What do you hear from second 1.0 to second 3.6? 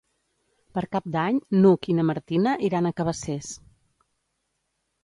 d'Any n'Hug i na Martina iran a Cabacés.